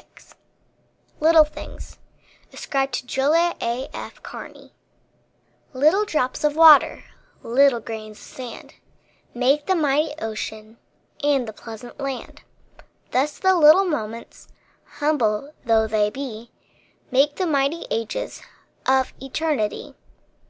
MARGARET 0.00 0.24
VANDERGRIFT 1.52 1.96
LITTLE 3.12 3.48
THINGS 3.50 4.78
Little 5.74 6.04
drops 6.06 6.42
of 6.42 6.56
water 6.56 7.04
Little 7.42 7.80
grains 7.80 8.16
of 8.16 8.24
sand, 8.24 8.74
Make 9.34 9.66
the 9.66 9.74
mighty 9.76 10.14
ocean, 10.18 10.78
And 11.22 11.46
the 11.46 11.52
pleasant 11.52 12.00
land. 12.00 12.40
Thus 13.10 13.38
the 13.38 13.54
little 13.54 13.84
moments, 13.84 14.48
Humble 15.00 15.52
though 15.66 15.86
they 15.86 16.08
be, 16.08 16.50
Make 17.10 17.34
the 17.36 17.46
mighty 17.46 17.84
ages 17.90 18.40
Of 18.86 19.12
eternity. 19.22 19.96